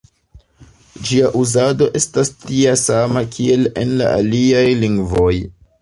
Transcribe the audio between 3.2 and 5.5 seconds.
kiel en la aliaj lingvoj.